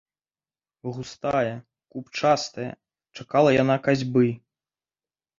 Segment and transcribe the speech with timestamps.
[0.95, 1.51] Густая,
[1.95, 2.69] купчастая,
[3.19, 4.25] чакала яна касьбы.